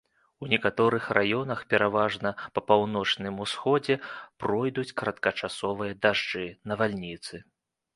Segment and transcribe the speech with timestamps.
[0.45, 4.01] У некаторых раёнах, пераважна па паўночным усходзе,
[4.45, 7.35] пройдуць кароткачасовыя дажджы, навальніцы.